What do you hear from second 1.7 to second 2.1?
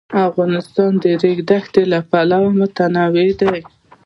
له